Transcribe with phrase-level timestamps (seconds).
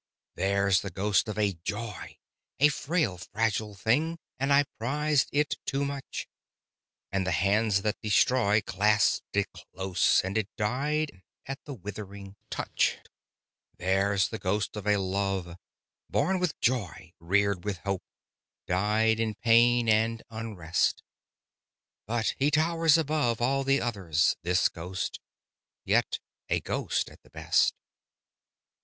[0.33, 2.17] There's the ghost of a Joy,
[2.59, 6.27] A frail, fragile thing, and I prized it too much,
[7.11, 12.97] And the hands that destroy Clasped it close, and it died at the withering touch.
[13.77, 15.55] There's the ghost of a Love,
[16.09, 18.01] Born with joy, reared with hope,
[18.65, 21.03] died in pain and unrest,
[22.07, 25.19] But he towers above All the others—this ghost:
[25.85, 26.17] yet
[26.49, 27.75] a ghost at the best.